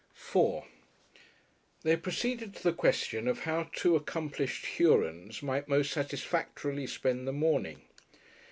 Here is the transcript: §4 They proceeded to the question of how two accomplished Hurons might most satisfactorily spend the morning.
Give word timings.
§4 0.17 0.65
They 1.83 1.95
proceeded 1.95 2.55
to 2.55 2.63
the 2.63 2.73
question 2.73 3.27
of 3.27 3.41
how 3.41 3.69
two 3.71 3.95
accomplished 3.95 4.65
Hurons 4.65 5.43
might 5.43 5.67
most 5.67 5.93
satisfactorily 5.93 6.87
spend 6.87 7.27
the 7.27 7.31
morning. 7.31 7.83